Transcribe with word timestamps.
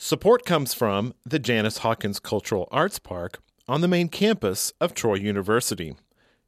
Support 0.00 0.44
comes 0.44 0.74
from 0.74 1.12
the 1.26 1.40
Janice 1.40 1.78
Hawkins 1.78 2.20
Cultural 2.20 2.68
Arts 2.70 3.00
Park 3.00 3.40
on 3.66 3.80
the 3.80 3.88
main 3.88 4.08
campus 4.08 4.72
of 4.80 4.94
Troy 4.94 5.14
University, 5.14 5.96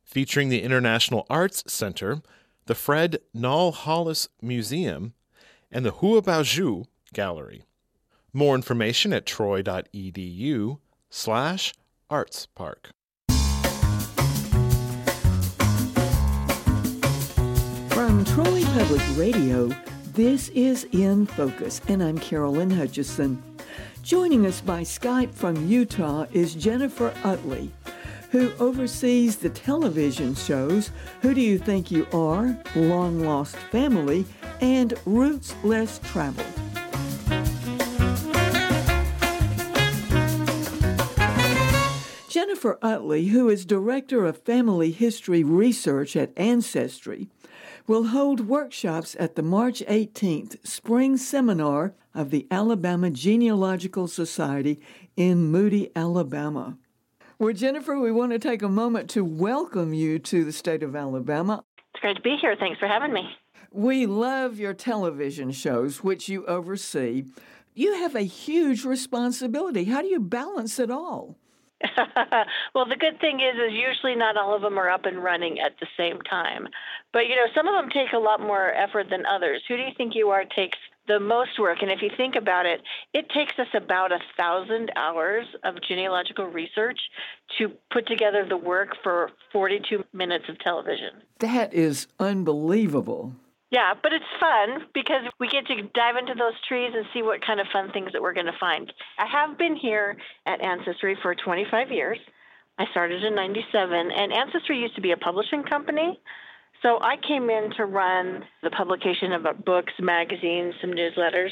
featuring 0.05 0.51
the 0.51 0.63
International 0.63 1.27
Arts 1.29 1.65
Center, 1.67 2.23
the 2.67 2.77
Fred 2.77 3.19
Nall 3.37 3.75
Hollis 3.75 4.29
Museum, 4.41 5.15
and 5.69 5.85
the 5.85 5.95
Huabaoju 5.95 6.85
Gallery. 7.13 7.65
More 8.33 8.55
information 8.55 9.13
at 9.13 9.27
troy.edu 9.27 10.79
slash 11.11 11.75
artspark. 12.09 12.93
From 17.89 18.25
Troy 18.27 18.63
Public 18.63 19.03
Radio, 19.17 19.71
this 20.15 20.49
is 20.51 20.85
In 20.93 21.27
Focus, 21.27 21.81
and 21.87 22.03
I'm 22.03 22.19
Carolyn 22.19 22.71
Hutchison. 22.71 23.43
Joining 24.03 24.45
us 24.45 24.61
by 24.61 24.83
Skype 24.83 25.33
from 25.33 25.69
Utah 25.69 26.27
is 26.33 26.55
Jennifer 26.55 27.15
Utley, 27.23 27.71
who 28.31 28.53
oversees 28.59 29.37
the 29.37 29.51
television 29.51 30.35
shows 30.35 30.91
Who 31.23 31.33
Do 31.33 31.41
You 31.41 31.59
Think 31.59 31.91
You 31.91 32.07
Are, 32.13 32.59
Long 32.75 33.21
Lost 33.21 33.57
Family, 33.57 34.27
and 34.61 34.95
Roots 35.07 35.55
Less 35.63 36.01
Traveled. 36.05 36.47
Jennifer 42.29 42.79
Utley, 42.83 43.29
who 43.29 43.49
is 43.49 43.65
Director 43.65 44.27
of 44.27 44.43
Family 44.43 44.91
History 44.91 45.45
Research 45.45 46.17
at 46.17 46.33
Ancestry, 46.37 47.29
will 47.91 48.07
hold 48.07 48.47
workshops 48.47 49.17
at 49.19 49.35
the 49.35 49.43
March 49.43 49.83
18th 49.89 50.65
Spring 50.65 51.17
Seminar 51.17 51.93
of 52.15 52.31
the 52.31 52.47
Alabama 52.49 53.11
Genealogical 53.11 54.07
Society 54.07 54.81
in 55.17 55.51
Moody, 55.51 55.91
Alabama. 55.97 56.79
Well, 57.41 57.53
Jennifer, 57.53 57.99
we 57.99 58.13
want 58.13 58.31
to 58.31 58.39
take 58.39 58.63
a 58.63 58.69
moment 58.69 59.11
to 59.11 59.25
welcome 59.25 59.93
you 59.93 60.21
to 60.21 60.45
the 60.45 60.53
state 60.53 60.85
of 60.85 60.95
Alabama. 60.95 61.65
It's 61.93 62.01
great 62.01 62.15
to 62.15 62.23
be 62.23 62.37
here. 62.41 62.55
Thanks 62.55 62.79
for 62.79 62.87
having 62.87 63.13
me. 63.13 63.29
We 63.73 64.07
love 64.07 64.61
your 64.61 64.73
television 64.73 65.51
shows, 65.51 66.05
which 66.05 66.29
you 66.29 66.47
oversee. 66.47 67.25
You 67.75 67.95
have 67.95 68.15
a 68.15 68.23
huge 68.23 68.85
responsibility. 68.85 69.87
How 69.87 70.03
do 70.03 70.07
you 70.07 70.21
balance 70.21 70.79
it 70.79 70.93
all? 70.93 71.39
well, 72.75 72.87
the 72.87 72.97
good 72.97 73.21
thing 73.21 73.41
is, 73.41 73.55
is 73.55 73.73
usually 73.73 74.15
not 74.15 74.37
all 74.37 74.55
of 74.55 74.63
them 74.63 74.79
are 74.79 74.91
up 74.91 75.07
and 75.07 75.23
running 75.23 75.61
at 75.61 75.79
the 75.81 75.87
same 75.97 76.21
time. 76.23 76.69
But 77.13 77.27
you 77.27 77.37
know, 77.37 77.47
some 77.55 77.67
of 77.67 77.75
them 77.75 77.91
take 77.91 78.13
a 78.13 78.19
lot 78.19 78.41
more 78.41 78.73
effort 78.73 79.09
than 79.11 79.25
others. 79.27 79.63
Who 79.69 79.77
do 79.77 79.83
you 79.83 79.93
think 79.97 80.15
you 80.15 80.29
are 80.31 80.45
takes 80.45 80.79
the 81.09 81.19
most 81.19 81.59
work? 81.59 81.79
And 81.81 81.91
if 81.91 82.03
you 82.03 82.11
think 82.17 82.37
about 82.37 82.67
it, 82.67 82.83
it 83.15 83.31
takes 83.31 83.59
us 83.59 83.69
about 83.75 84.13
a 84.13 84.19
thousand 84.37 84.93
hours 84.97 85.47
of 85.65 85.77
genealogical 85.89 86.47
research 86.47 87.01
to 87.59 87.71
put 87.91 88.07
together 88.07 88.45
the 88.47 88.57
work 88.57 88.97
for 89.03 89.31
42 89.53 90.05
minutes 90.13 90.45
of 90.49 90.59
television. 90.59 91.23
That 91.39 91.73
is 91.73 92.07
unbelievable. 92.19 93.35
Yeah, 93.71 93.95
but 94.03 94.13
it's 94.13 94.25
fun 94.41 94.89
because 94.93 95.23
we 95.39 95.49
get 95.49 95.67
to 95.67 95.83
dive 95.95 96.17
into 96.17 96.35
those 96.35 96.55
trees 96.67 96.91
and 96.95 97.07
see 97.15 97.23
what 97.23 97.45
kind 97.45 97.61
of 97.61 97.69
fun 97.73 97.93
things 97.93 98.13
that 98.13 98.21
we're 98.21 98.33
going 98.33 98.47
to 98.47 98.59
find. 98.59 98.93
I 99.17 99.27
have 99.27 99.57
been 99.57 99.77
here 99.77 100.17
at 100.45 100.61
Ancestry 100.61 101.17
for 101.23 101.37
25 101.37 101.93
years. 101.93 102.19
I 102.79 102.87
started 102.91 103.23
in 103.23 103.35
97, 103.35 104.11
and 104.11 104.33
Ancestry 104.33 104.81
used 104.81 104.97
to 104.97 105.01
be 105.01 105.13
a 105.13 105.17
publishing 105.17 105.63
company. 105.63 106.19
So 106.83 106.99
I 107.01 107.17
came 107.17 107.49
in 107.51 107.71
to 107.77 107.85
run 107.85 108.45
the 108.63 108.71
publication 108.71 109.33
of 109.33 109.47
books, 109.65 109.93
magazines, 110.01 110.75
some 110.81 110.91
newsletters. 110.91 111.51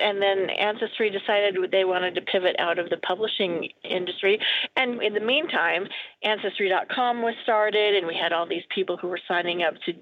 And 0.00 0.22
then 0.22 0.48
Ancestry 0.50 1.10
decided 1.10 1.56
they 1.70 1.84
wanted 1.84 2.14
to 2.14 2.22
pivot 2.22 2.56
out 2.58 2.78
of 2.78 2.88
the 2.88 2.96
publishing 2.96 3.68
industry. 3.84 4.40
And 4.76 5.02
in 5.02 5.12
the 5.12 5.20
meantime, 5.20 5.86
Ancestry.com 6.22 7.22
was 7.22 7.34
started, 7.42 7.96
and 7.96 8.06
we 8.06 8.16
had 8.16 8.32
all 8.32 8.46
these 8.46 8.64
people 8.74 8.96
who 8.96 9.08
were 9.08 9.20
signing 9.28 9.62
up 9.62 9.74
to 9.86 9.92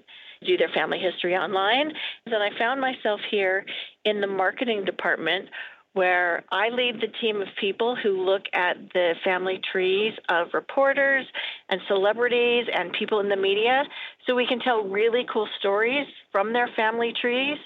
do 0.45 0.57
their 0.57 0.69
family 0.69 0.99
history 0.99 1.35
online. 1.35 1.91
Then 2.25 2.41
I 2.41 2.49
found 2.57 2.81
myself 2.81 3.19
here 3.29 3.65
in 4.05 4.21
the 4.21 4.27
marketing 4.27 4.85
department 4.85 5.49
where 5.93 6.43
I 6.51 6.69
lead 6.69 7.01
the 7.01 7.11
team 7.19 7.41
of 7.41 7.47
people 7.59 7.95
who 8.01 8.23
look 8.23 8.43
at 8.53 8.77
the 8.93 9.13
family 9.25 9.59
trees 9.71 10.13
of 10.29 10.47
reporters 10.53 11.25
and 11.69 11.81
celebrities 11.87 12.65
and 12.73 12.93
people 12.93 13.19
in 13.19 13.27
the 13.27 13.35
media 13.35 13.83
so 14.25 14.35
we 14.35 14.47
can 14.47 14.59
tell 14.59 14.83
really 14.83 15.25
cool 15.31 15.49
stories 15.59 16.07
from 16.31 16.53
their 16.53 16.69
family 16.75 17.13
trees. 17.19 17.57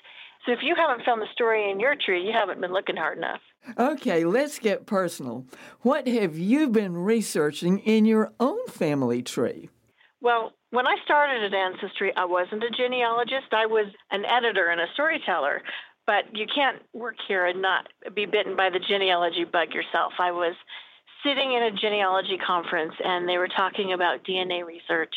So 0.45 0.51
if 0.51 0.59
you 0.63 0.75
haven't 0.75 1.05
found 1.05 1.21
the 1.21 1.27
story 1.33 1.69
in 1.69 1.79
your 1.79 1.95
tree, 1.95 2.25
you 2.25 2.31
haven't 2.31 2.61
been 2.61 2.73
looking 2.73 2.95
hard 2.95 3.17
enough. 3.17 3.41
Okay, 3.77 4.25
let's 4.25 4.59
get 4.59 4.85
personal. 4.85 5.45
What 5.81 6.07
have 6.07 6.37
you 6.37 6.69
been 6.69 6.97
researching 6.97 7.79
in 7.79 8.05
your 8.05 8.31
own 8.39 8.65
family 8.67 9.21
tree? 9.23 9.69
Well, 10.21 10.53
when 10.75 10.87
I 10.87 10.95
started 11.05 11.43
at 11.43 11.53
Ancestry, 11.53 12.11
I 12.15 12.25
wasn't 12.25 12.63
a 12.63 12.69
genealogist. 12.69 13.53
I 13.53 13.65
was 13.65 13.87
an 14.11 14.25
editor 14.25 14.67
and 14.67 14.81
a 14.81 14.87
storyteller. 14.93 15.61
But 16.05 16.25
you 16.33 16.45
can't 16.53 16.83
work 16.93 17.15
here 17.27 17.47
and 17.47 17.61
not 17.61 17.87
be 18.13 18.25
bitten 18.25 18.55
by 18.55 18.69
the 18.69 18.79
genealogy 18.79 19.43
bug 19.43 19.73
yourself. 19.73 20.13
I 20.19 20.31
was 20.31 20.53
sitting 21.23 21.53
in 21.53 21.63
a 21.63 21.71
genealogy 21.71 22.37
conference 22.37 22.93
and 23.03 23.27
they 23.27 23.39
were 23.39 23.47
talking 23.47 23.93
about 23.93 24.23
DNA 24.23 24.63
research. 24.63 25.15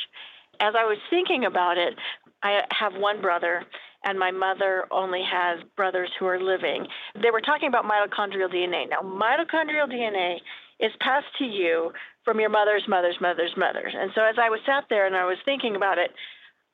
As 0.61 0.75
I 0.75 0.85
was 0.85 0.97
thinking 1.11 1.45
about 1.45 1.77
it, 1.77 1.95
I 2.43 2.63
have 2.71 2.95
one 2.95 3.21
brother 3.21 3.65
and 4.05 4.19
my 4.19 4.31
mother 4.31 4.87
only 4.91 5.23
has 5.31 5.59
brothers 5.77 6.11
who 6.19 6.27
are 6.27 6.41
living. 6.41 6.87
They 7.21 7.31
were 7.31 7.43
talking 7.43 7.69
about 7.69 7.85
mitochondrial 7.85 8.49
DNA. 8.49 8.89
Now, 8.89 9.03
mitochondrial 9.03 9.93
DNA 9.93 10.37
is 10.81 10.93
passed 11.01 11.27
to 11.39 11.45
you 11.45 11.91
from 12.29 12.41
your 12.41 12.51
mother's 12.51 12.85
mother's 12.87 13.17
mother's 13.23 13.57
mother's. 13.57 13.95
And 13.97 14.11
so 14.15 14.21
as 14.21 14.35
I 14.39 14.51
was 14.51 14.61
sat 14.67 14.85
there 14.91 15.07
and 15.07 15.17
I 15.17 15.25
was 15.25 15.39
thinking 15.47 15.77
about 15.77 15.97
it, 15.97 16.11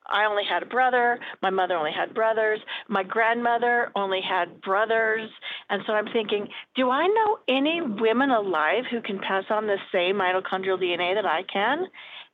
I 0.05 0.25
only 0.25 0.43
had 0.43 0.65
a 0.65 0.67
brother. 0.67 1.21
My 1.43 1.51
mother 1.51 1.77
only 1.77 1.93
had 1.93 2.13
brothers. 2.13 2.59
My 2.89 3.05
grandmother 3.05 3.93
only 3.95 4.21
had 4.21 4.61
brothers. 4.63 5.31
And 5.71 5.83
so 5.87 5.93
I'm 5.93 6.09
thinking, 6.13 6.49
do 6.75 6.91
I 6.91 7.07
know 7.07 7.39
any 7.47 7.81
women 7.81 8.31
alive 8.31 8.83
who 8.91 9.01
can 9.01 9.21
pass 9.21 9.45
on 9.49 9.69
the 9.69 9.77
same 9.93 10.17
mitochondrial 10.17 10.83
DNA 10.83 11.15
that 11.15 11.25
I 11.25 11.45
can? 11.45 11.87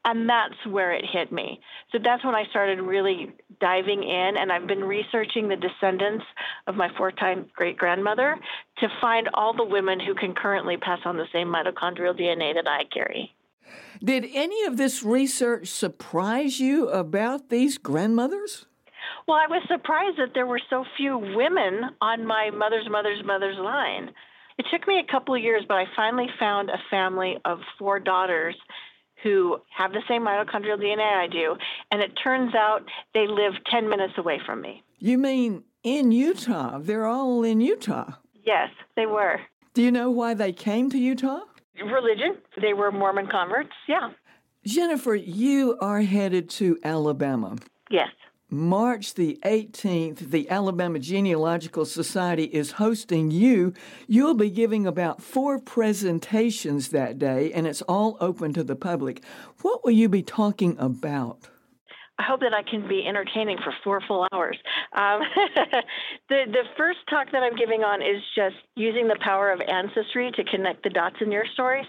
And 0.05 0.29
that's 0.29 0.55
where 0.67 0.93
it 0.93 1.05
hit 1.05 1.31
me. 1.31 1.61
So 1.93 1.99
that's 2.03 2.25
when 2.25 2.35
I 2.35 2.45
started 2.51 2.81
really 2.81 3.35
diving 3.61 4.03
in, 4.03 4.37
and 4.39 4.51
I've 4.51 4.67
been 4.67 4.83
researching 4.83 5.49
the 5.49 5.57
descendants 5.57 6.25
of 6.67 6.75
my 6.75 6.89
four 6.97 7.13
time 7.13 7.47
great 7.55 7.77
grandmother 7.77 8.37
to 8.79 8.89
find 9.01 9.29
all 9.35 9.55
the 9.55 9.65
women 9.65 10.01
who 10.01 10.15
can 10.15 10.35
currently 10.35 10.79
pass 10.79 11.01
on 11.05 11.19
the 11.19 11.27
same 11.33 11.49
mitochondrial 11.49 12.19
DNA 12.19 12.55
that 12.55 12.67
I 12.67 12.85
carry. 12.93 13.35
Did 14.03 14.27
any 14.33 14.65
of 14.65 14.79
this 14.79 15.03
research 15.03 15.69
surprise 15.69 16.59
you 16.59 16.89
about 16.89 17.51
these 17.51 17.77
grandmothers? 17.77 18.65
Well, 19.29 19.37
I 19.37 19.47
was 19.47 19.63
surprised 19.69 20.19
that 20.19 20.33
there 20.35 20.47
were 20.47 20.61
so 20.71 20.85
few 20.97 21.19
women 21.19 21.91
on 22.01 22.27
my 22.27 22.51
mother's 22.51 22.89
mother's 22.89 23.23
mother's 23.25 23.59
line. 23.59 24.11
It 24.59 24.67
took 24.73 24.87
me 24.89 24.99
a 24.99 25.11
couple 25.11 25.35
of 25.35 25.43
years, 25.43 25.65
but 25.69 25.77
I 25.77 25.85
finally 25.95 26.29
found 26.39 26.71
a 26.71 26.79
family 26.91 27.37
of 27.45 27.61
four 27.79 27.99
daughters 27.99 28.57
who 29.23 29.59
have 29.77 29.93
the 29.93 30.03
same 30.09 30.23
mitochondrial 30.23 30.79
DNA 30.79 31.19
I 31.19 31.27
do, 31.27 31.57
and 31.91 32.01
it 32.01 32.13
turns 32.23 32.55
out 32.55 32.83
they 33.15 33.27
live 33.27 33.53
10 33.71 33.89
minutes 33.89 34.15
away 34.17 34.41
from 34.45 34.61
me. 34.61 34.83
You 34.99 35.19
mean 35.19 35.65
in 35.83 36.13
Utah? 36.13 36.79
They're 36.79 37.07
all 37.07 37.43
in 37.45 37.61
Utah? 37.61 38.13
Yes, 38.45 38.71
they 38.97 39.07
were. 39.07 39.41
Do 39.75 39.83
you 39.83 39.91
know 39.91 40.11
why 40.11 40.35
they 40.35 40.53
came 40.53 40.91
to 40.91 40.99
Utah? 40.99 41.41
Religion. 41.83 42.37
They 42.61 42.75
were 42.75 42.91
Mormon 42.91 43.29
converts, 43.29 43.71
yeah. 43.89 44.11
Jennifer, 44.67 45.15
you 45.15 45.79
are 45.81 46.03
headed 46.03 46.51
to 46.51 46.79
Alabama. 46.85 47.57
Yes. 47.91 48.09
March 48.51 49.15
the 49.15 49.39
18th, 49.45 50.31
the 50.31 50.51
Alabama 50.51 50.99
Genealogical 50.99 51.85
Society 51.85 52.45
is 52.45 52.73
hosting 52.73 53.31
you. 53.31 53.73
You'll 54.09 54.35
be 54.35 54.51
giving 54.51 54.87
about 54.87 55.23
four 55.23 55.61
presentations 55.61 56.89
that 56.89 57.19
day, 57.19 57.53
and 57.53 57.67
it's 57.67 57.83
all 57.83 58.17
open 58.21 58.53
to 58.55 58.65
the 58.65 58.75
public. 58.75 59.23
What 59.63 59.85
will 59.85 59.93
you 59.93 60.09
be 60.09 60.23
talking 60.23 60.77
about? 60.79 61.49
I 62.19 62.25
hope 62.25 62.41
that 62.41 62.53
I 62.53 62.63
can 62.69 62.87
be 62.87 63.07
entertaining 63.07 63.57
for 63.65 63.73
four 63.83 64.03
full 64.07 64.27
hours. 64.33 64.59
Um, 64.93 65.21
the 66.29 66.45
the 66.53 66.65
first 66.77 66.99
talk 67.09 67.31
that 67.33 67.43
I'm 67.43 67.57
giving 67.57 67.83
on 67.83 68.03
is 68.03 68.21
just 68.35 68.57
using 68.77 69.09
the 69.09 69.17
power 69.21 69.51
of 69.51 69.61
ancestry 69.61 70.31
to 70.33 70.45
connect 70.45 70.83
the 70.83 70.91
dots 70.91 71.17
in 71.21 71.33
your 71.33 71.47
stories 71.55 71.87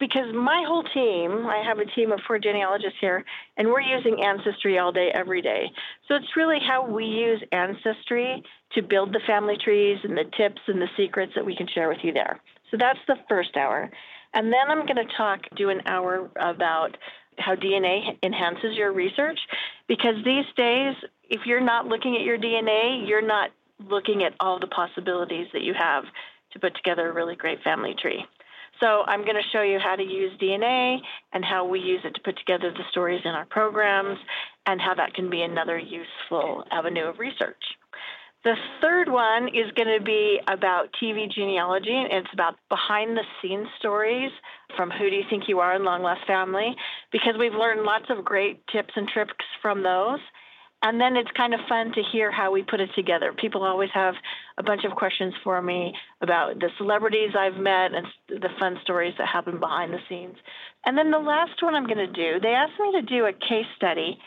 because 0.00 0.34
my 0.34 0.64
whole 0.66 0.82
team, 0.82 1.46
I 1.46 1.62
have 1.64 1.78
a 1.78 1.84
team 1.84 2.10
of 2.10 2.20
four 2.26 2.38
genealogists 2.38 2.98
here, 3.00 3.22
and 3.58 3.68
we're 3.68 3.82
using 3.82 4.24
Ancestry 4.24 4.78
all 4.78 4.90
day, 4.90 5.10
every 5.14 5.42
day. 5.42 5.70
So 6.08 6.14
it's 6.16 6.36
really 6.36 6.58
how 6.66 6.86
we 6.86 7.04
use 7.04 7.42
Ancestry 7.52 8.42
to 8.72 8.82
build 8.82 9.12
the 9.12 9.20
family 9.26 9.56
trees 9.62 9.98
and 10.02 10.16
the 10.16 10.24
tips 10.36 10.62
and 10.66 10.80
the 10.80 10.88
secrets 10.96 11.32
that 11.36 11.44
we 11.44 11.54
can 11.54 11.68
share 11.68 11.88
with 11.88 11.98
you 12.02 12.12
there. 12.12 12.40
So 12.70 12.78
that's 12.78 12.98
the 13.06 13.16
first 13.28 13.56
hour. 13.56 13.90
And 14.32 14.46
then 14.46 14.70
I'm 14.70 14.86
going 14.86 15.06
to 15.06 15.14
talk, 15.16 15.40
do 15.56 15.68
an 15.68 15.82
hour 15.86 16.30
about 16.36 16.96
how 17.38 17.54
DNA 17.54 18.16
enhances 18.22 18.76
your 18.76 18.92
research, 18.92 19.38
because 19.86 20.14
these 20.24 20.46
days, 20.56 20.94
if 21.28 21.42
you're 21.46 21.60
not 21.60 21.86
looking 21.86 22.16
at 22.16 22.22
your 22.22 22.38
DNA, 22.38 23.06
you're 23.06 23.26
not 23.26 23.50
looking 23.88 24.22
at 24.24 24.34
all 24.40 24.58
the 24.58 24.66
possibilities 24.66 25.48
that 25.52 25.62
you 25.62 25.74
have 25.78 26.04
to 26.52 26.58
put 26.58 26.74
together 26.74 27.08
a 27.08 27.12
really 27.12 27.36
great 27.36 27.62
family 27.62 27.94
tree. 28.00 28.24
So 28.80 29.02
I'm 29.06 29.22
going 29.22 29.36
to 29.36 29.48
show 29.52 29.62
you 29.62 29.78
how 29.78 29.94
to 29.94 30.02
use 30.02 30.32
DNA 30.40 30.98
and 31.32 31.44
how 31.44 31.66
we 31.66 31.80
use 31.80 32.00
it 32.04 32.14
to 32.14 32.20
put 32.22 32.38
together 32.38 32.70
the 32.70 32.84
stories 32.90 33.20
in 33.24 33.32
our 33.32 33.44
programs 33.44 34.18
and 34.66 34.80
how 34.80 34.94
that 34.94 35.14
can 35.14 35.28
be 35.30 35.42
another 35.42 35.78
useful 35.78 36.64
avenue 36.70 37.04
of 37.04 37.18
research. 37.18 37.62
The 38.42 38.54
third 38.80 39.10
one 39.10 39.48
is 39.48 39.70
going 39.76 39.98
to 39.98 40.02
be 40.02 40.40
about 40.48 40.88
TV 41.02 41.30
genealogy. 41.30 42.06
It's 42.10 42.32
about 42.32 42.56
behind 42.70 43.14
the 43.14 43.24
scenes 43.42 43.68
stories 43.78 44.30
from 44.76 44.90
Who 44.90 45.10
Do 45.10 45.16
You 45.16 45.24
Think 45.28 45.44
You 45.46 45.60
Are 45.60 45.76
in 45.76 45.84
Long 45.84 46.02
Lost 46.02 46.26
Family, 46.26 46.74
because 47.12 47.34
we've 47.38 47.52
learned 47.52 47.82
lots 47.82 48.06
of 48.08 48.24
great 48.24 48.66
tips 48.68 48.94
and 48.96 49.06
tricks 49.06 49.44
from 49.60 49.82
those. 49.82 50.20
And 50.82 50.98
then 50.98 51.16
it's 51.16 51.30
kind 51.36 51.52
of 51.52 51.60
fun 51.68 51.92
to 51.92 52.02
hear 52.10 52.30
how 52.30 52.50
we 52.50 52.62
put 52.62 52.80
it 52.80 52.90
together. 52.94 53.34
People 53.34 53.64
always 53.64 53.90
have 53.92 54.14
a 54.56 54.62
bunch 54.62 54.84
of 54.84 54.96
questions 54.96 55.34
for 55.44 55.60
me 55.60 55.92
about 56.22 56.58
the 56.58 56.70
celebrities 56.78 57.32
I've 57.38 57.60
met 57.60 57.92
and 57.94 58.06
the 58.28 58.48
fun 58.58 58.78
stories 58.82 59.14
that 59.18 59.28
happen 59.28 59.60
behind 59.60 59.92
the 59.92 59.98
scenes. 60.08 60.36
And 60.86 60.96
then 60.96 61.10
the 61.10 61.18
last 61.18 61.62
one 61.62 61.74
I'm 61.74 61.86
going 61.86 61.98
to 61.98 62.06
do, 62.06 62.40
they 62.40 62.54
asked 62.54 62.80
me 62.80 62.92
to 62.92 63.02
do 63.02 63.26
a 63.26 63.32
case 63.32 63.66
study. 63.76 64.18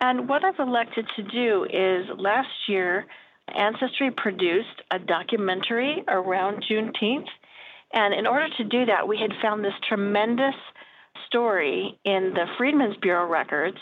And 0.00 0.28
what 0.28 0.44
I've 0.44 0.58
elected 0.58 1.06
to 1.16 1.22
do 1.22 1.64
is 1.64 2.06
last 2.18 2.68
year, 2.68 3.06
Ancestry 3.56 4.10
produced 4.10 4.82
a 4.90 4.98
documentary 4.98 6.04
around 6.08 6.64
Juneteenth. 6.70 7.28
And 7.94 8.12
in 8.12 8.26
order 8.26 8.48
to 8.58 8.64
do 8.64 8.84
that, 8.86 9.08
we 9.08 9.18
had 9.18 9.32
found 9.40 9.64
this 9.64 9.72
tremendous 9.88 10.54
story 11.26 11.98
in 12.04 12.32
the 12.34 12.46
Freedmen's 12.58 12.96
Bureau 12.98 13.26
records. 13.26 13.78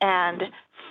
And 0.00 0.42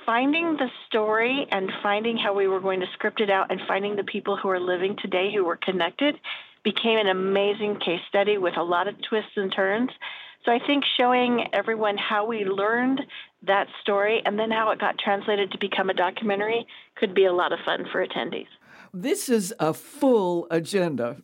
finding 0.07 0.55
the 0.55 0.69
story 0.87 1.45
and 1.51 1.69
finding 1.83 2.17
how 2.17 2.33
we 2.33 2.47
were 2.47 2.61
going 2.61 2.79
to 2.79 2.85
script 2.93 3.19
it 3.19 3.29
out 3.29 3.51
and 3.51 3.59
finding 3.67 3.97
the 3.97 4.05
people 4.05 4.37
who 4.37 4.47
are 4.49 4.59
living 4.59 4.95
today 5.01 5.31
who 5.35 5.43
were 5.43 5.57
connected 5.57 6.15
became 6.63 6.97
an 6.97 7.07
amazing 7.07 7.77
case 7.79 7.99
study 8.07 8.37
with 8.37 8.55
a 8.57 8.63
lot 8.63 8.87
of 8.87 8.95
twists 9.01 9.31
and 9.35 9.53
turns. 9.53 9.89
So 10.45 10.51
I 10.53 10.59
think 10.65 10.85
showing 10.97 11.47
everyone 11.51 11.97
how 11.97 12.25
we 12.25 12.45
learned 12.45 13.01
that 13.45 13.67
story 13.81 14.21
and 14.25 14.39
then 14.39 14.49
how 14.49 14.71
it 14.71 14.79
got 14.79 14.97
translated 14.97 15.51
to 15.51 15.57
become 15.59 15.89
a 15.89 15.93
documentary 15.93 16.65
could 16.95 17.13
be 17.13 17.25
a 17.25 17.33
lot 17.33 17.51
of 17.51 17.59
fun 17.65 17.85
for 17.91 18.05
attendees. 18.05 18.47
This 18.99 19.29
is 19.29 19.53
a 19.59 19.75
full 19.75 20.47
agenda. 20.49 21.17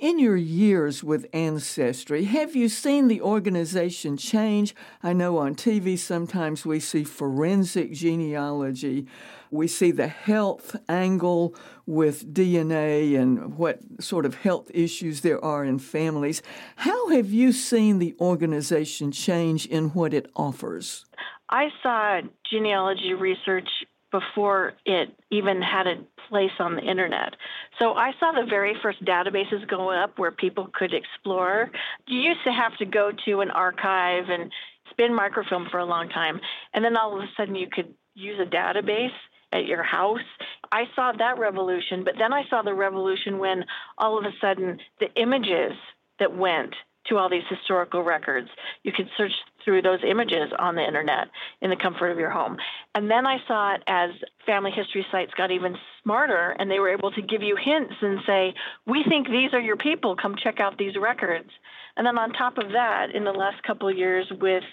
In 0.00 0.18
your 0.18 0.36
years 0.36 1.04
with 1.04 1.26
Ancestry, 1.32 2.24
have 2.24 2.56
you 2.56 2.68
seen 2.68 3.06
the 3.06 3.20
organization 3.20 4.16
change? 4.16 4.74
I 5.04 5.12
know 5.12 5.38
on 5.38 5.54
TV 5.54 5.96
sometimes 5.96 6.66
we 6.66 6.80
see 6.80 7.04
forensic 7.04 7.92
genealogy. 7.92 9.06
We 9.52 9.68
see 9.68 9.92
the 9.92 10.08
health 10.08 10.74
angle 10.88 11.54
with 11.86 12.34
DNA 12.34 13.16
and 13.16 13.56
what 13.56 13.78
sort 14.00 14.26
of 14.26 14.34
health 14.34 14.68
issues 14.74 15.20
there 15.20 15.42
are 15.44 15.64
in 15.64 15.78
families. 15.78 16.42
How 16.74 17.10
have 17.10 17.30
you 17.30 17.52
seen 17.52 18.00
the 18.00 18.16
organization 18.20 19.12
change 19.12 19.64
in 19.64 19.90
what 19.90 20.12
it 20.12 20.28
offers? 20.34 21.06
I 21.48 21.68
saw 21.84 22.22
genealogy 22.50 23.14
research 23.14 23.68
before 24.18 24.72
it 24.86 25.08
even 25.30 25.60
had 25.60 25.86
a 25.86 25.96
place 26.28 26.56
on 26.58 26.76
the 26.76 26.82
internet. 26.82 27.34
So 27.78 27.92
I 27.92 28.12
saw 28.18 28.32
the 28.32 28.46
very 28.48 28.74
first 28.82 29.04
databases 29.04 29.68
go 29.68 29.90
up 29.90 30.18
where 30.18 30.30
people 30.30 30.70
could 30.72 30.94
explore. 30.94 31.70
You 32.06 32.20
used 32.20 32.44
to 32.44 32.52
have 32.52 32.76
to 32.78 32.86
go 32.86 33.10
to 33.26 33.40
an 33.40 33.50
archive 33.50 34.24
and 34.28 34.50
spin 34.90 35.14
microfilm 35.14 35.68
for 35.70 35.78
a 35.78 35.84
long 35.84 36.08
time, 36.08 36.40
and 36.72 36.84
then 36.84 36.96
all 36.96 37.16
of 37.16 37.22
a 37.22 37.28
sudden 37.36 37.54
you 37.54 37.68
could 37.70 37.92
use 38.14 38.38
a 38.40 38.46
database 38.46 39.18
at 39.52 39.66
your 39.66 39.82
house. 39.82 40.28
I 40.72 40.84
saw 40.94 41.12
that 41.12 41.38
revolution, 41.38 42.02
but 42.04 42.14
then 42.18 42.32
I 42.32 42.44
saw 42.48 42.62
the 42.62 42.74
revolution 42.74 43.38
when 43.38 43.64
all 43.98 44.18
of 44.18 44.24
a 44.24 44.32
sudden 44.40 44.78
the 45.00 45.12
images 45.20 45.72
that 46.18 46.34
went 46.36 46.74
to 47.08 47.16
all 47.16 47.28
these 47.28 47.46
historical 47.48 48.02
records. 48.02 48.48
You 48.82 48.92
can 48.92 49.08
search 49.16 49.32
through 49.64 49.82
those 49.82 50.00
images 50.08 50.52
on 50.58 50.74
the 50.74 50.86
internet 50.86 51.28
in 51.60 51.70
the 51.70 51.76
comfort 51.76 52.10
of 52.10 52.18
your 52.18 52.30
home. 52.30 52.56
And 52.94 53.10
then 53.10 53.26
I 53.26 53.38
saw 53.46 53.74
it 53.74 53.82
as 53.86 54.10
family 54.46 54.70
history 54.70 55.04
sites 55.10 55.32
got 55.36 55.50
even 55.50 55.76
smarter 56.02 56.54
and 56.58 56.70
they 56.70 56.78
were 56.78 56.92
able 56.92 57.10
to 57.12 57.22
give 57.22 57.42
you 57.42 57.56
hints 57.56 57.94
and 58.00 58.20
say, 58.26 58.54
We 58.86 59.04
think 59.08 59.28
these 59.28 59.52
are 59.52 59.60
your 59.60 59.76
people, 59.76 60.16
come 60.16 60.36
check 60.42 60.60
out 60.60 60.78
these 60.78 60.96
records. 60.96 61.50
And 61.96 62.06
then 62.06 62.18
on 62.18 62.32
top 62.32 62.58
of 62.58 62.72
that, 62.72 63.14
in 63.14 63.24
the 63.24 63.32
last 63.32 63.62
couple 63.62 63.88
of 63.88 63.96
years 63.96 64.26
with 64.40 64.64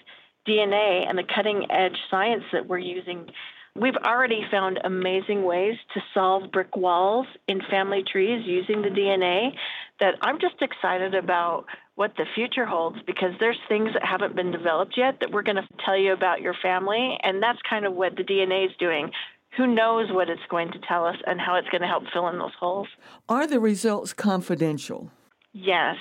DNA 0.46 1.08
and 1.08 1.18
the 1.18 1.24
cutting 1.34 1.66
edge 1.70 1.96
science 2.10 2.44
that 2.52 2.66
we're 2.66 2.78
using, 2.78 3.26
We've 3.76 3.96
already 3.96 4.42
found 4.52 4.78
amazing 4.84 5.42
ways 5.42 5.74
to 5.94 6.00
solve 6.12 6.52
brick 6.52 6.76
walls 6.76 7.26
in 7.48 7.60
family 7.68 8.04
trees 8.10 8.42
using 8.46 8.82
the 8.82 8.88
DNA 8.88 9.50
that 9.98 10.14
I'm 10.22 10.38
just 10.40 10.62
excited 10.62 11.14
about 11.16 11.64
what 11.96 12.12
the 12.16 12.24
future 12.36 12.66
holds 12.66 12.98
because 13.04 13.32
there's 13.40 13.58
things 13.68 13.90
that 13.94 14.04
haven't 14.04 14.36
been 14.36 14.52
developed 14.52 14.94
yet 14.96 15.18
that 15.20 15.32
we're 15.32 15.42
going 15.42 15.56
to 15.56 15.66
tell 15.84 15.96
you 15.96 16.12
about 16.12 16.40
your 16.40 16.54
family. 16.62 17.18
And 17.24 17.42
that's 17.42 17.58
kind 17.68 17.84
of 17.84 17.94
what 17.94 18.16
the 18.16 18.22
DNA 18.22 18.66
is 18.66 18.72
doing. 18.78 19.10
Who 19.56 19.66
knows 19.66 20.10
what 20.12 20.28
it's 20.28 20.42
going 20.48 20.70
to 20.70 20.78
tell 20.86 21.04
us 21.04 21.16
and 21.26 21.40
how 21.40 21.56
it's 21.56 21.68
going 21.68 21.82
to 21.82 21.88
help 21.88 22.04
fill 22.12 22.28
in 22.28 22.38
those 22.38 22.54
holes? 22.58 22.86
Are 23.28 23.46
the 23.46 23.58
results 23.58 24.12
confidential? 24.12 25.10
Yes. 25.52 25.96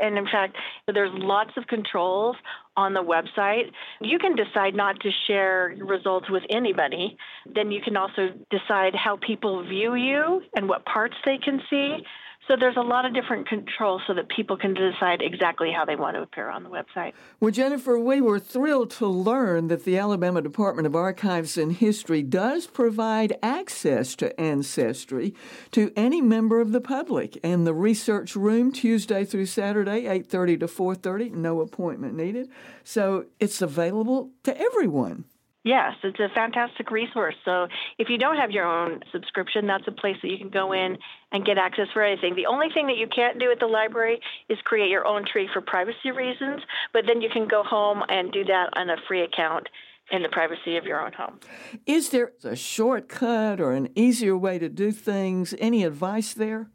And 0.00 0.16
in 0.16 0.24
fact, 0.24 0.56
there's 0.92 1.10
lots 1.14 1.50
of 1.56 1.66
controls 1.68 2.36
on 2.76 2.94
the 2.94 3.02
website. 3.02 3.70
You 4.00 4.18
can 4.18 4.34
decide 4.34 4.74
not 4.74 5.00
to 5.00 5.10
share 5.26 5.76
results 5.78 6.30
with 6.30 6.42
anybody. 6.50 7.16
Then 7.54 7.70
you 7.70 7.80
can 7.80 7.96
also 7.96 8.30
decide 8.50 8.94
how 8.94 9.16
people 9.16 9.62
view 9.62 9.94
you 9.94 10.42
and 10.56 10.68
what 10.68 10.84
parts 10.84 11.16
they 11.24 11.38
can 11.38 11.60
see. 11.70 11.98
So 12.46 12.56
there's 12.60 12.76
a 12.76 12.82
lot 12.82 13.06
of 13.06 13.14
different 13.14 13.48
controls 13.48 14.02
so 14.06 14.12
that 14.12 14.28
people 14.28 14.58
can 14.58 14.74
decide 14.74 15.22
exactly 15.22 15.72
how 15.72 15.86
they 15.86 15.96
want 15.96 16.16
to 16.16 16.22
appear 16.22 16.50
on 16.50 16.62
the 16.62 16.68
website. 16.68 17.14
Well, 17.40 17.50
Jennifer, 17.50 17.98
we 17.98 18.20
were 18.20 18.38
thrilled 18.38 18.90
to 18.92 19.06
learn 19.06 19.68
that 19.68 19.84
the 19.84 19.96
Alabama 19.96 20.42
Department 20.42 20.86
of 20.86 20.94
Archives 20.94 21.56
and 21.56 21.72
History 21.72 22.22
does 22.22 22.66
provide 22.66 23.38
access 23.42 24.14
to 24.16 24.38
Ancestry 24.38 25.34
to 25.70 25.90
any 25.96 26.20
member 26.20 26.60
of 26.60 26.72
the 26.72 26.82
public. 26.82 27.38
And 27.42 27.66
the 27.66 27.72
research 27.72 28.36
room 28.36 28.72
Tuesday 28.72 29.24
through 29.24 29.46
Saturday, 29.46 30.06
8:30 30.06 30.58
to 30.58 30.68
4:30, 30.68 31.30
no 31.30 31.62
appointment 31.62 32.14
needed. 32.14 32.50
So 32.82 33.24
it's 33.40 33.62
available 33.62 34.32
to 34.42 34.54
everyone. 34.60 35.24
Yes, 35.64 35.94
it's 36.02 36.20
a 36.20 36.28
fantastic 36.34 36.90
resource. 36.90 37.34
So 37.42 37.68
if 37.98 38.10
you 38.10 38.18
don't 38.18 38.36
have 38.36 38.50
your 38.50 38.66
own 38.66 39.00
subscription, 39.10 39.66
that's 39.66 39.88
a 39.88 39.92
place 39.92 40.16
that 40.22 40.28
you 40.28 40.36
can 40.36 40.50
go 40.50 40.72
in 40.72 40.98
and 41.32 41.44
get 41.44 41.56
access 41.56 41.86
for 41.94 42.02
anything. 42.02 42.36
The 42.36 42.46
only 42.46 42.68
thing 42.72 42.86
that 42.88 42.98
you 42.98 43.08
can't 43.08 43.38
do 43.40 43.50
at 43.50 43.60
the 43.60 43.66
library 43.66 44.20
is 44.50 44.58
create 44.64 44.90
your 44.90 45.06
own 45.06 45.24
tree 45.24 45.48
for 45.50 45.62
privacy 45.62 46.10
reasons, 46.10 46.60
but 46.92 47.04
then 47.06 47.22
you 47.22 47.30
can 47.30 47.48
go 47.48 47.62
home 47.62 48.02
and 48.10 48.30
do 48.30 48.44
that 48.44 48.76
on 48.76 48.90
a 48.90 48.96
free 49.08 49.22
account 49.22 49.66
in 50.10 50.22
the 50.22 50.28
privacy 50.28 50.76
of 50.76 50.84
your 50.84 51.00
own 51.00 51.12
home. 51.14 51.40
Is 51.86 52.10
there 52.10 52.32
a 52.44 52.54
shortcut 52.54 53.58
or 53.58 53.72
an 53.72 53.88
easier 53.94 54.36
way 54.36 54.58
to 54.58 54.68
do 54.68 54.92
things? 54.92 55.54
Any 55.58 55.82
advice 55.82 56.34
there? 56.34 56.68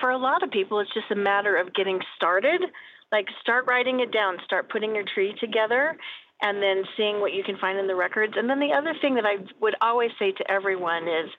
For 0.00 0.10
a 0.10 0.18
lot 0.18 0.44
of 0.44 0.52
people, 0.52 0.78
it's 0.78 0.94
just 0.94 1.10
a 1.10 1.16
matter 1.16 1.56
of 1.56 1.74
getting 1.74 1.98
started. 2.14 2.62
Like, 3.10 3.26
start 3.40 3.66
writing 3.66 4.00
it 4.00 4.12
down, 4.12 4.36
start 4.44 4.70
putting 4.70 4.94
your 4.94 5.04
tree 5.14 5.34
together, 5.40 5.96
and 6.42 6.62
then 6.62 6.84
seeing 6.96 7.20
what 7.20 7.32
you 7.32 7.42
can 7.42 7.56
find 7.56 7.78
in 7.78 7.86
the 7.86 7.94
records. 7.94 8.34
And 8.36 8.48
then 8.48 8.60
the 8.60 8.72
other 8.72 8.94
thing 9.00 9.14
that 9.14 9.24
I 9.24 9.36
would 9.60 9.74
always 9.80 10.10
say 10.18 10.32
to 10.32 10.50
everyone 10.50 11.08
is 11.08 11.30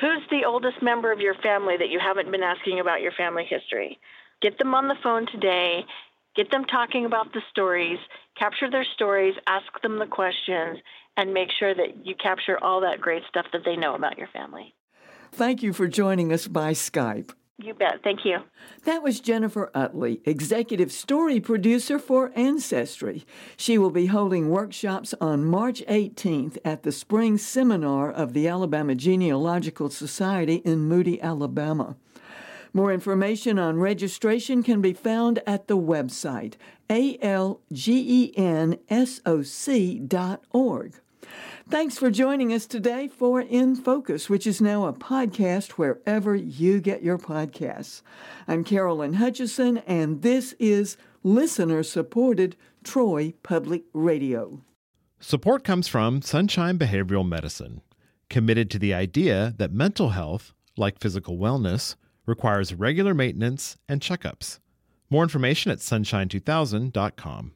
who's 0.00 0.22
the 0.30 0.44
oldest 0.46 0.82
member 0.82 1.12
of 1.12 1.20
your 1.20 1.34
family 1.34 1.76
that 1.76 1.88
you 1.88 1.98
haven't 1.98 2.30
been 2.30 2.42
asking 2.42 2.80
about 2.80 3.00
your 3.00 3.12
family 3.12 3.44
history? 3.44 3.98
Get 4.40 4.58
them 4.58 4.74
on 4.74 4.88
the 4.88 4.96
phone 5.02 5.26
today. 5.26 5.84
Get 6.34 6.50
them 6.50 6.64
talking 6.64 7.04
about 7.04 7.32
the 7.34 7.42
stories, 7.50 7.98
capture 8.38 8.70
their 8.70 8.86
stories, 8.94 9.34
ask 9.46 9.66
them 9.82 9.98
the 9.98 10.06
questions, 10.06 10.78
and 11.16 11.34
make 11.34 11.50
sure 11.58 11.74
that 11.74 12.06
you 12.06 12.14
capture 12.14 12.62
all 12.62 12.80
that 12.80 13.00
great 13.00 13.22
stuff 13.28 13.46
that 13.52 13.62
they 13.66 13.76
know 13.76 13.94
about 13.94 14.16
your 14.16 14.28
family. 14.28 14.74
Thank 15.30 15.62
you 15.62 15.72
for 15.72 15.88
joining 15.88 16.32
us 16.32 16.48
by 16.48 16.72
Skype. 16.72 17.32
You 17.58 17.74
bet. 17.74 18.00
Thank 18.02 18.24
you. 18.24 18.38
That 18.84 19.02
was 19.02 19.20
Jennifer 19.20 19.70
Utley, 19.74 20.20
executive 20.24 20.90
story 20.90 21.38
producer 21.38 21.98
for 21.98 22.32
Ancestry. 22.34 23.24
She 23.56 23.78
will 23.78 23.90
be 23.90 24.06
holding 24.06 24.48
workshops 24.48 25.14
on 25.20 25.44
March 25.44 25.82
18th 25.86 26.58
at 26.64 26.82
the 26.82 26.90
spring 26.90 27.38
seminar 27.38 28.10
of 28.10 28.32
the 28.32 28.48
Alabama 28.48 28.96
Genealogical 28.96 29.90
Society 29.90 30.56
in 30.64 30.88
Moody, 30.88 31.22
Alabama. 31.22 31.96
More 32.72 32.90
information 32.92 33.58
on 33.58 33.78
registration 33.78 34.62
can 34.62 34.80
be 34.80 34.94
found 34.94 35.40
at 35.46 35.68
the 35.68 35.76
website 35.76 36.54
algensoc.org. 36.88 37.80
Thanks 41.68 41.96
for 41.96 42.10
joining 42.10 42.52
us 42.52 42.66
today 42.66 43.08
for 43.08 43.40
In 43.40 43.76
Focus, 43.76 44.28
which 44.28 44.46
is 44.46 44.60
now 44.60 44.86
a 44.86 44.92
podcast 44.92 45.72
wherever 45.72 46.34
you 46.34 46.80
get 46.80 47.02
your 47.02 47.18
podcasts. 47.18 48.02
I'm 48.48 48.64
Carolyn 48.64 49.14
Hutchison, 49.14 49.78
and 49.78 50.22
this 50.22 50.54
is 50.58 50.96
listener 51.22 51.82
supported 51.82 52.56
Troy 52.84 53.34
Public 53.42 53.84
Radio. 53.92 54.62
Support 55.20 55.62
comes 55.62 55.86
from 55.86 56.20
Sunshine 56.20 56.78
Behavioral 56.78 57.26
Medicine, 57.26 57.80
committed 58.28 58.70
to 58.70 58.78
the 58.78 58.92
idea 58.92 59.54
that 59.56 59.72
mental 59.72 60.10
health, 60.10 60.52
like 60.76 60.98
physical 60.98 61.38
wellness, 61.38 61.94
requires 62.26 62.74
regular 62.74 63.14
maintenance 63.14 63.76
and 63.88 64.00
checkups. 64.00 64.58
More 65.10 65.22
information 65.22 65.70
at 65.70 65.78
sunshine2000.com. 65.78 67.52